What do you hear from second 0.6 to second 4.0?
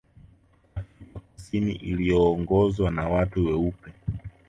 Afrika Kusini iliyoongozwa na watu weupe